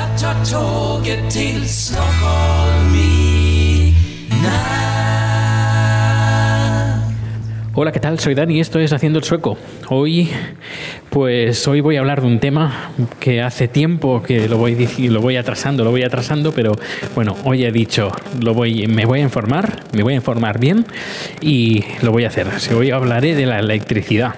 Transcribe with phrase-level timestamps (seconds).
[0.00, 3.94] Jag tar tåget till Stockholm i
[4.42, 4.79] natt.
[7.82, 8.18] Hola, ¿qué tal?
[8.18, 9.56] Soy Dani y esto es Haciendo el Sueco.
[9.88, 10.28] Hoy,
[11.08, 15.22] pues hoy voy a hablar de un tema que hace tiempo que lo voy, lo
[15.22, 16.76] voy atrasando, lo voy atrasando, pero
[17.14, 20.84] bueno, hoy he dicho, lo voy, me voy a informar, me voy a informar bien
[21.40, 22.48] y lo voy a hacer.
[22.76, 24.34] Hoy hablaré de la electricidad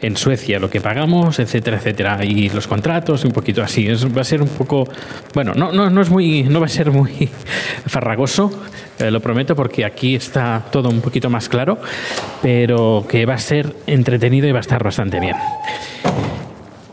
[0.00, 3.86] en Suecia, lo que pagamos, etcétera, etcétera, y los contratos, un poquito así.
[3.88, 4.88] Va a ser un poco,
[5.34, 7.28] bueno, no, no, no es muy, no va a ser muy
[7.86, 8.50] farragoso,
[8.98, 11.78] eh, lo prometo, porque aquí está todo un poquito más claro,
[12.40, 15.36] pero que va a ser entretenido y va a estar bastante bien.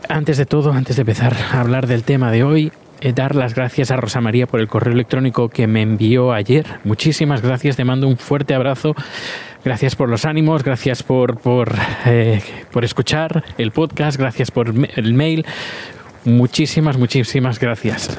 [0.08, 3.54] Antes de todo, antes de empezar a hablar del tema de hoy, eh, dar las
[3.54, 6.66] gracias a Rosa María por el correo electrónico que me envió ayer.
[6.84, 8.94] Muchísimas gracias, te mando un fuerte abrazo.
[9.64, 11.74] Gracias por los ánimos, gracias por, por,
[12.06, 15.44] eh, por escuchar el podcast, gracias por el mail.
[16.24, 18.18] Muchísimas, muchísimas gracias.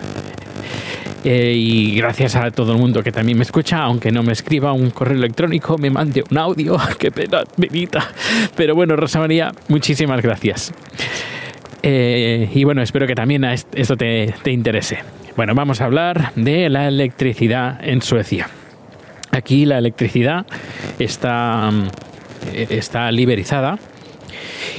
[1.28, 4.72] Eh, y gracias a todo el mundo que también me escucha, aunque no me escriba
[4.74, 8.08] un correo electrónico, me mande un audio, qué pena, penita.
[8.56, 10.72] Pero bueno, Rosa María, muchísimas gracias.
[11.82, 15.00] Eh, y bueno, espero que también a est- esto te, te interese.
[15.36, 18.48] Bueno, vamos a hablar de la electricidad en Suecia.
[19.32, 20.46] Aquí la electricidad
[21.00, 21.88] está, mm,
[22.54, 23.78] eh, está liberalizada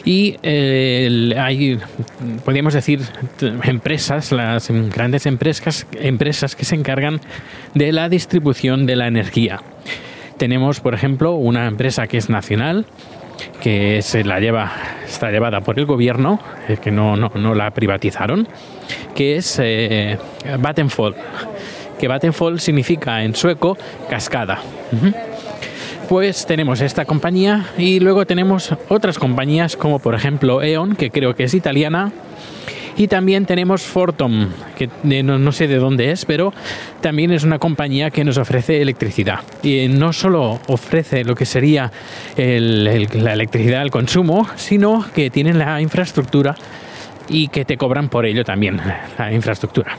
[0.04, 1.78] y eh, hay,
[2.44, 3.00] podríamos decir,
[3.64, 7.20] empresas, las grandes empresas, empresas que se encargan
[7.74, 9.60] de la distribución de la energía.
[10.38, 12.86] Tenemos, por ejemplo, una empresa que es nacional,
[13.62, 14.72] que se la lleva,
[15.06, 18.46] está llevada por el gobierno, eh, que no, no, no la privatizaron,
[19.14, 20.18] que es eh,
[20.58, 21.14] Vattenfall.
[21.98, 23.78] Que Vattenfall significa en sueco
[24.10, 24.60] cascada.
[26.08, 31.34] Pues tenemos esta compañía y luego tenemos otras compañías como por ejemplo E.ON, que creo
[31.34, 32.12] que es italiana,
[32.96, 34.48] y también tenemos Fortum,
[34.78, 36.54] que de- no, sé de dónde es, pero
[37.00, 39.40] también es una compañía que nos ofrece electricidad.
[39.62, 41.90] Y no solo ofrece lo que sería
[42.36, 46.54] la electricidad al consumo, sino que tienen la infraestructura
[47.28, 48.80] y que te cobran por ello también,
[49.18, 49.98] la infraestructura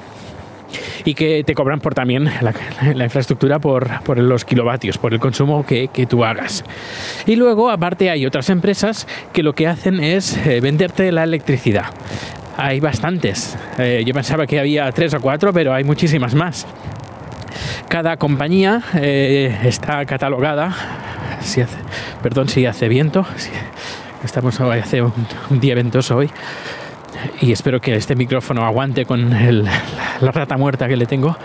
[1.05, 2.53] y que te cobran por también la,
[2.93, 6.63] la infraestructura por, por los kilovatios, por el consumo que, que tú hagas.
[7.25, 11.85] Y luego, aparte, hay otras empresas que lo que hacen es eh, venderte la electricidad.
[12.57, 13.55] Hay bastantes.
[13.77, 16.65] Eh, yo pensaba que había tres o cuatro, pero hay muchísimas más.
[17.87, 20.75] Cada compañía eh, está catalogada.
[21.41, 21.77] Si hace,
[22.23, 23.25] perdón si hace viento.
[23.37, 23.51] si-
[24.23, 25.13] estamos hoy, hace un,
[25.51, 26.29] un día ventoso hoy
[27.41, 31.35] y espero que este micrófono aguante con la rata muerta que le tengo.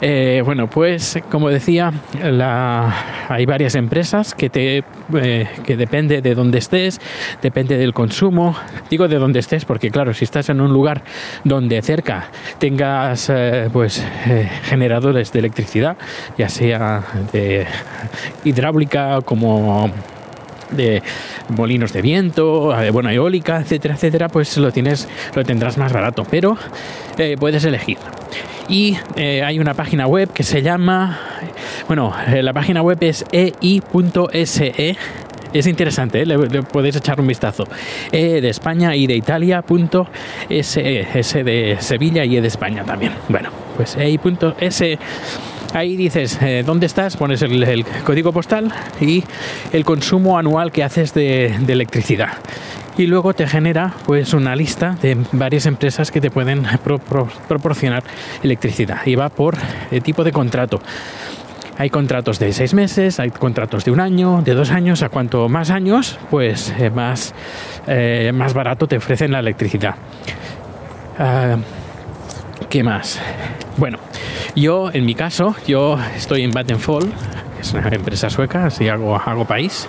[0.00, 2.94] Eh, bueno, pues como decía, la-
[3.28, 4.84] hay varias empresas que te
[5.14, 7.00] eh, que depende de dónde estés,
[7.42, 8.56] depende del consumo.
[8.90, 11.02] Digo de dónde estés porque claro, si estás en un lugar
[11.44, 12.28] donde cerca
[12.58, 14.04] tengas eh, pues
[14.64, 15.96] generadores de electricidad,
[16.38, 17.66] ya sea de
[18.44, 19.90] hidráulica como
[20.70, 21.02] de
[21.48, 26.26] molinos de viento, eh, bueno, eólica, etcétera, etcétera, pues lo tienes, lo tendrás más barato,
[26.30, 26.56] pero
[27.18, 27.98] eh, puedes elegir.
[28.68, 31.18] Y eh, hay una página web que se llama,
[31.86, 32.12] bueno,
[32.42, 34.96] la página web es ei.se.
[35.52, 37.64] Es interesante, le, podéis echar un vistazo.
[38.12, 40.08] E de España y de Italia, punto
[40.50, 43.12] SE, S de Sevilla y E de España también.
[43.28, 44.98] Bueno, pues ei.se
[45.76, 49.22] Ahí dices eh, dónde estás, pones el, el código postal y
[49.74, 52.30] el consumo anual que haces de, electricidad.
[52.96, 57.28] Y luego te genera pues una lista de varias empresas que te pueden pro- pro-
[57.46, 58.02] proporcionar
[58.42, 59.00] electricidad.
[59.04, 59.54] Y va por
[59.90, 60.80] eh, tipo de contrato.
[61.76, 65.02] Hay contratos de seis meses, hay contratos de un año, de dos años.
[65.02, 67.34] A cuanto más años, pues eh, más,
[67.86, 69.94] eh, más barato te ofrecen la electricidad.
[71.18, 71.56] Ah,
[72.68, 73.20] ¿Qué más?
[73.76, 73.98] Bueno,
[74.56, 77.12] yo en mi caso, yo estoy en Vattenfall,
[77.60, 79.88] es una empresa sueca, así hago, hago país.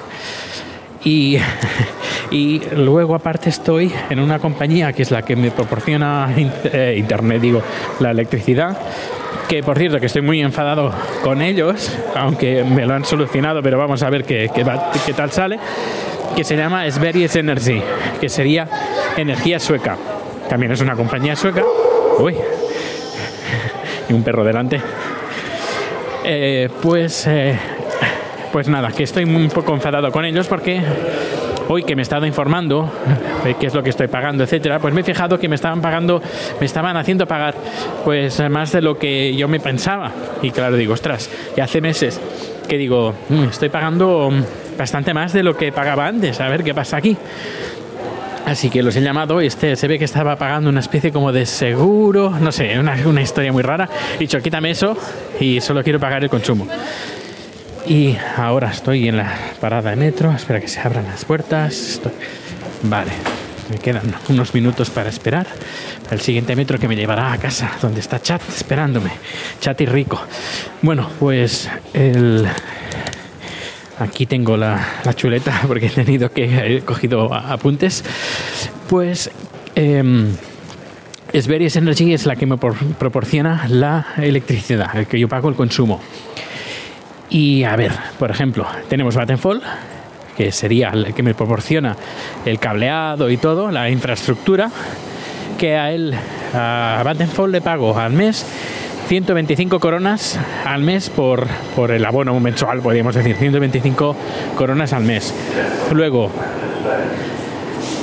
[1.03, 1.39] Y,
[2.31, 7.41] y luego aparte estoy en una compañía que es la que me proporciona eh, internet,
[7.41, 7.63] digo,
[7.99, 8.77] la electricidad.
[9.49, 10.93] Que por cierto que estoy muy enfadado
[11.23, 15.57] con ellos, aunque me lo han solucionado, pero vamos a ver qué, qué tal sale.
[16.35, 17.81] Que se llama Sveriges Energy,
[18.21, 18.67] que sería
[19.15, 19.97] energía sueca.
[20.47, 21.63] También es una compañía sueca.
[22.19, 22.35] Uy,
[24.09, 24.81] y un perro delante.
[26.23, 27.57] Eh, pues, eh,
[28.51, 30.81] pues nada, que estoy un poco enfadado con ellos porque
[31.69, 32.89] hoy que me he estado informando
[33.43, 35.81] de qué es lo que estoy pagando, etcétera, pues me he fijado que me estaban
[35.81, 36.21] pagando,
[36.59, 37.55] me estaban haciendo pagar
[38.03, 40.11] pues más de lo que yo me pensaba.
[40.41, 42.19] Y claro, digo, ostras, y hace meses
[42.67, 44.29] que digo, "Mm, estoy pagando
[44.77, 47.17] bastante más de lo que pagaba antes, a ver qué pasa aquí.
[48.47, 51.33] Así que los he llamado y este se ve que estaba pagando una especie como
[51.33, 53.89] de seguro, no sé, una, historia muy rara.
[54.15, 54.97] He dicho, quítame eso
[55.37, 56.65] y solo quiero pagar el consumo.
[57.85, 61.99] Y ahora estoy en la parada de metro, espera que se abran las puertas.
[62.83, 63.11] Vale,
[63.69, 65.45] me quedan unos minutos para esperar
[66.09, 69.11] el siguiente metro que me llevará a casa, donde está Chat esperándome.
[69.59, 70.21] Chat y rico.
[70.81, 72.47] Bueno, pues el,
[73.99, 74.79] Aquí tengo la,
[75.15, 78.03] chuleta porque he tenido que he cogido apuntes.
[78.89, 79.31] Pues
[79.75, 80.03] eh,
[81.33, 85.99] Energy es la que me por- proporciona la electricidad, el que yo pago el consumo.
[87.29, 89.61] Y a ver, por ejemplo, tenemos Vattenfall,
[90.37, 91.95] que sería el que me proporciona
[92.45, 94.71] el cableado y todo, la infraestructura,
[95.57, 96.13] que a él,
[96.53, 98.45] a Vattenfall le pago al mes
[99.07, 104.15] 125 coronas al mes por, por el abono mensual, podríamos decir, 125
[104.55, 105.33] coronas al mes.
[105.93, 106.29] Luego,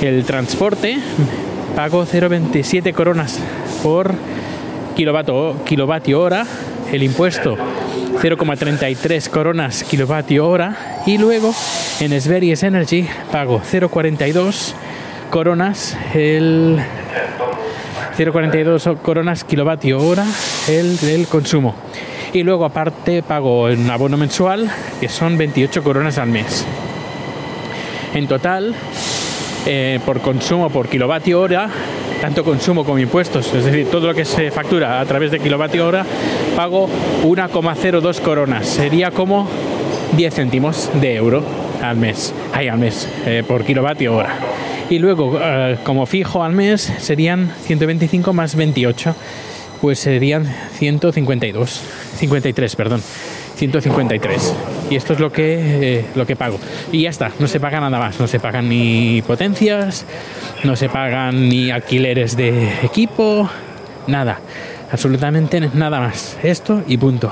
[0.01, 0.97] el transporte,
[1.75, 3.39] pago 0,27 coronas
[3.83, 4.15] por
[4.95, 6.45] kilovatio, hora,
[6.91, 11.03] el impuesto 0,33 coronas kilovatio hora.
[11.05, 11.53] Y luego
[11.99, 14.73] en Sveriges Energy pago 0,42
[15.29, 16.79] coronas el
[18.17, 20.25] 0,42 coronas kilovatio hora
[20.67, 21.75] el del consumo.
[22.33, 24.69] Y luego aparte pago un abono mensual
[24.99, 26.65] que son 28 coronas al mes.
[28.13, 28.73] En total,
[29.65, 31.69] eh, por consumo por kilovatio hora,
[32.21, 35.85] tanto consumo como impuestos, es decir, todo lo que se factura a través de kilovatio
[35.85, 36.05] hora,
[36.55, 36.87] pago
[37.23, 38.67] 1,02 coronas.
[38.67, 39.49] Sería como
[40.15, 41.43] 10 céntimos de euro
[41.81, 44.35] al mes, ay, al mes, eh, por kilovatio hora.
[44.89, 49.15] Y luego, eh, como fijo al mes, serían 125 más 28,
[49.81, 50.45] pues serían
[50.77, 51.81] 152,
[52.17, 53.01] 53, perdón.
[53.55, 54.53] 153
[54.89, 56.59] y esto es lo que eh, lo que pago.
[56.91, 60.05] Y ya está no se paga nada más no se pagan ni potencias
[60.65, 63.49] no se pagan ni alquileres de equipo
[64.07, 64.39] nada
[64.91, 66.37] absolutamente nada más.
[66.43, 67.31] Esto y punto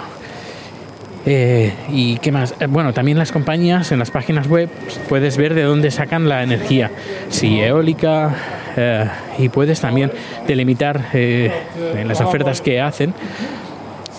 [1.25, 2.55] eh, ¿Y qué más?
[2.59, 4.69] Eh, bueno, también las compañías en las páginas web
[5.09, 6.91] puedes ver de dónde sacan la energía,
[7.29, 8.35] si eólica,
[8.75, 10.11] eh, y puedes también
[10.47, 11.51] delimitar eh,
[11.95, 13.13] en las ofertas que hacen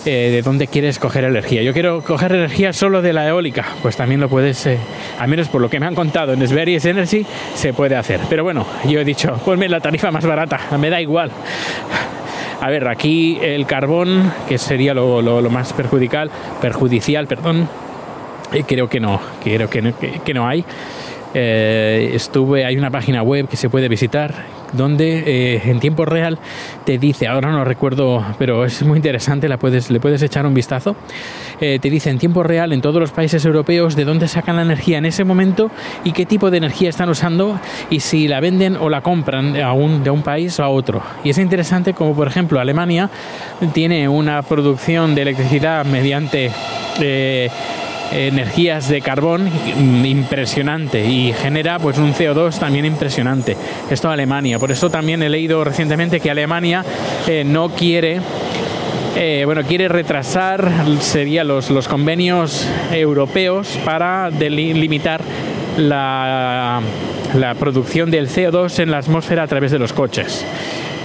[0.05, 1.63] eh, de dónde quieres coger energía.
[1.63, 4.77] Yo quiero coger energía solo de la eólica, pues también lo puedes, eh,
[5.17, 7.25] al menos por lo que me han contado en Sveriges Energy,
[7.55, 8.19] se puede hacer.
[8.29, 11.31] Pero bueno, yo he dicho, ponme la tarifa más barata, me da igual.
[12.61, 16.31] A ver, aquí el carbón, que sería lo, lo- más perjudicial,
[16.61, 17.67] perjudicial, perdón,
[18.53, 20.63] eh, creo que no, creo que no, que no hay.
[21.33, 24.33] Eh, estuve, hay una página web que se puede visitar
[24.73, 25.23] donde
[25.55, 26.39] eh, en tiempo real
[26.85, 30.53] te dice, ahora no recuerdo, pero es muy interesante, la puedes, le puedes echar un
[30.53, 30.95] vistazo.
[31.61, 34.61] Eh, te dice en tiempo real en todos los países europeos de dónde sacan la
[34.63, 35.71] energía en ese momento
[36.03, 37.59] y qué tipo de energía están usando
[37.89, 41.01] y si la venden o la compran a un- de un país a otro.
[41.23, 43.09] Y es interesante como por ejemplo Alemania
[43.73, 46.51] tiene una producción de electricidad mediante
[46.99, 47.49] eh,
[48.11, 53.55] energías de carbón mm, impresionante y genera pues un CO2 también impresionante.
[53.89, 54.59] Esto Alemania.
[54.59, 56.83] Por eso también he leído recientemente que Alemania
[57.27, 58.21] eh, no quiere
[59.17, 60.69] eh, bueno, quiere retrasar
[60.99, 65.21] sería los, los convenios europeos para delimitar
[65.77, 66.81] la,
[67.33, 70.45] la producción del CO2 en la atmósfera a través de los coches.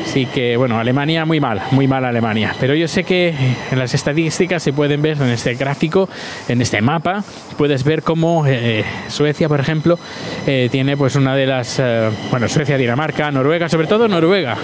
[0.04, 2.54] Así que, bueno, Alemania muy mal, muy mal Alemania.
[2.58, 3.34] Pero yo sé que
[3.70, 6.08] en las estadísticas se pueden ver en este gráfico,
[6.48, 7.22] en este mapa,
[7.56, 9.98] puedes ver cómo eh, Suecia, por ejemplo,
[10.46, 14.56] eh, tiene pues una de las, eh, bueno, Suecia, Dinamarca, Noruega, sobre todo Noruega.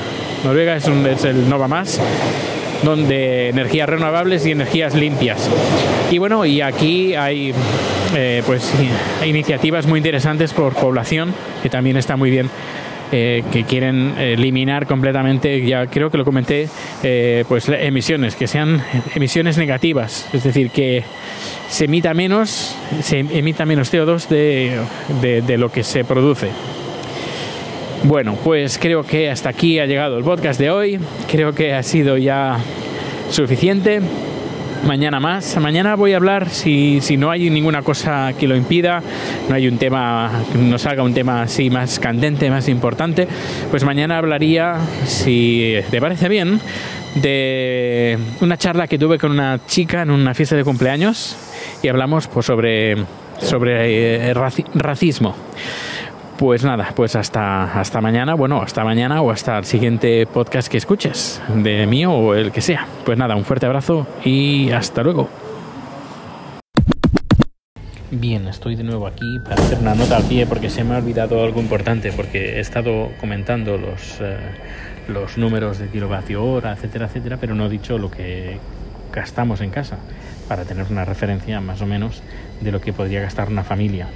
[0.44, 2.00] Noruega es, un, es el Nova Más
[2.82, 5.48] donde energías renovables y energías limpias.
[6.10, 7.52] Y bueno, y aquí hay
[8.14, 8.72] eh, pues
[9.24, 12.50] iniciativas muy interesantes por población que también está muy bien.
[13.12, 16.68] Eh, que quieren eliminar completamente, ya creo que lo comenté,
[17.02, 18.82] eh, pues emisiones, que sean
[19.14, 21.04] emisiones negativas, es decir, que
[21.68, 24.78] se emita menos, se emita menos CO2 de,
[25.20, 26.48] de- de lo que se produce.
[28.04, 31.00] Bueno, pues creo que hasta aquí ha llegado el podcast de hoy.
[31.30, 32.58] Creo que ha sido ya
[33.30, 34.00] suficiente.
[34.86, 35.56] Mañana más.
[35.56, 39.02] Mañana voy a hablar, si, si no hay ninguna cosa que lo impida,
[39.48, 43.26] no hay un tema, no salga un tema así más candente, más importante,
[43.70, 44.76] pues mañana hablaría,
[45.06, 46.60] si te parece bien,
[47.16, 51.36] de una charla que tuve con una chica en una fiesta de cumpleaños
[51.82, 52.96] y hablamos pues, sobre,
[53.40, 55.34] sobre eh, raci- racismo.
[56.38, 60.76] Pues nada, pues hasta, hasta mañana, bueno, hasta mañana o hasta el siguiente podcast que
[60.76, 62.86] escuches, de mí o el que sea.
[63.06, 65.30] Pues nada, un fuerte abrazo y hasta luego.
[68.10, 70.98] Bien, estoy de nuevo aquí para hacer una nota al pie porque se me ha
[70.98, 74.36] olvidado algo importante porque he estado comentando los, eh,
[75.08, 78.58] los números de kilovatio hora, etcétera, etcétera, pero no he dicho lo que
[79.10, 79.96] gastamos en casa
[80.48, 82.22] para tener una referencia más o menos
[82.60, 84.08] de lo que podría gastar una familia.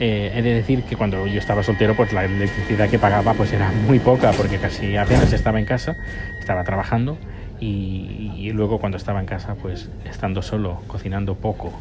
[0.00, 3.52] Eh, he de decir que cuando yo estaba soltero, pues la electricidad que pagaba pues
[3.52, 5.96] era muy poca porque casi apenas estaba en casa,
[6.38, 7.18] estaba trabajando
[7.58, 11.72] y, y luego cuando estaba en casa, pues estando solo, cocinando poco,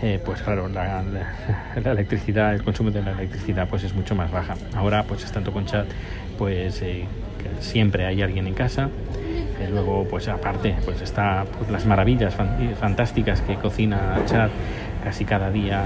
[0.00, 4.14] eh, pues claro, la, la, la, electricidad, el consumo de la electricidad pues es mucho
[4.14, 4.54] más baja.
[4.76, 5.86] Ahora pues estando con chat,
[6.36, 7.06] pues eh,
[7.60, 8.90] siempre hay alguien en casa.
[9.60, 14.50] Eh, luego pues aparte pues está pues, las maravillas fan, fantásticas que cocina chat
[15.08, 15.84] casi cada día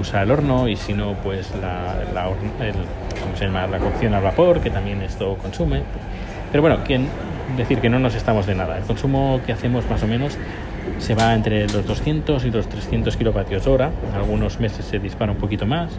[0.00, 5.36] usa el horno y si no pues la, la, cocción al vapor que también esto
[5.40, 5.82] consume.
[6.50, 7.06] Pero bueno quien
[7.56, 8.76] decir que no nos estamos de nada.
[8.76, 10.36] El consumo que hacemos más o menos
[10.98, 13.92] se va entre los 200 y los 300 kilovatios hora.
[14.12, 15.92] Algunos meses se dispara un poquito más,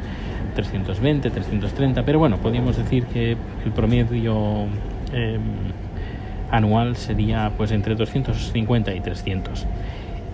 [0.56, 4.66] 320, 330, pero bueno, podríamos decir que el promedio
[5.14, 5.40] eh,
[6.52, 9.66] anual sería pues entre 250 y 300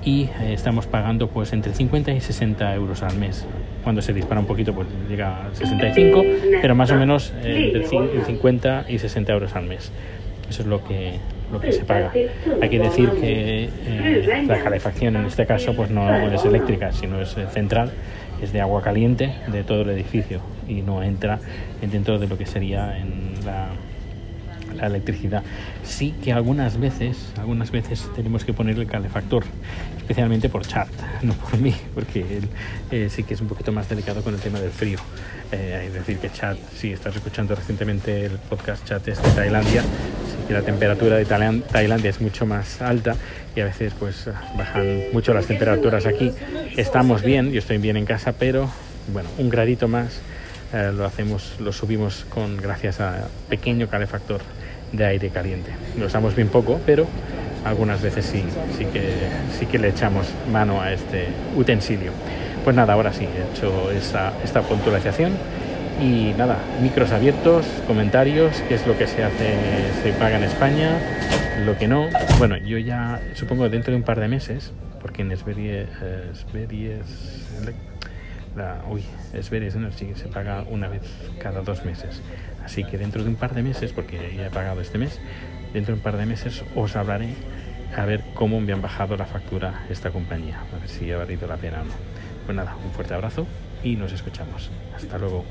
[0.03, 3.45] y eh, estamos pagando pues entre 50 y 60 euros al mes.
[3.83, 6.23] Cuando se dispara un poquito pues llega a 65,
[6.61, 9.91] pero más o menos eh, entre 50 y 60 euros al mes.
[10.49, 11.13] Eso es lo que,
[11.51, 12.11] lo que se paga.
[12.61, 17.21] Hay que decir que eh, la calefacción en este caso pues no es eléctrica, sino
[17.21, 17.91] es central,
[18.41, 21.39] es de agua caliente de todo el edificio y no entra
[21.81, 23.69] dentro de lo que sería en la,
[24.81, 25.43] la electricidad.
[25.83, 29.43] Sí que algunas veces, algunas veces tenemos que poner el calefactor,
[29.97, 30.87] especialmente por chat,
[31.21, 32.41] no por mí, porque
[32.91, 34.99] eh, sí que es un poquito más delicado con el tema del frío.
[35.51, 39.81] Eh, es decir, que chat, si estás escuchando recientemente el podcast chat es de Tailandia,
[39.81, 43.15] sí que la temperatura de Tailandia es mucho más alta
[43.55, 46.31] y a veces pues bajan mucho las temperaturas aquí.
[46.77, 48.69] Estamos bien, yo estoy bien en casa, pero
[49.11, 50.21] bueno, un gradito más
[50.73, 54.41] eh, lo hacemos, lo subimos con gracias a pequeño calefactor
[54.91, 55.71] de aire caliente.
[55.97, 57.07] Lo usamos bien poco, pero
[57.65, 58.43] algunas veces sí,
[58.77, 59.13] sí que,
[59.57, 62.11] sí que le echamos mano a este utensilio.
[62.63, 65.33] Pues nada, ahora sí, he hecho esa, esta puntualización
[66.01, 69.55] y nada, micros abiertos, comentarios, qué es lo que se hace,
[70.03, 70.97] se paga en España,
[71.65, 72.07] lo que no.
[72.37, 75.89] Bueno, yo ya supongo dentro de un par de meses, porque en Esberies,
[76.31, 77.05] Esberies
[78.55, 79.03] la, uy,
[79.33, 81.03] Esberies Energy se paga una vez
[81.39, 82.21] cada dos meses.
[82.63, 85.19] Así que dentro de un par de meses, porque ya he pagado este mes,
[85.73, 87.33] dentro de un par de meses os hablaré
[87.95, 91.47] a ver cómo me han bajado la factura esta compañía, a ver si ha valido
[91.47, 91.93] la pena o no.
[92.45, 93.45] Pues nada, un fuerte abrazo
[93.83, 94.69] y nos escuchamos.
[94.95, 95.45] Hasta luego.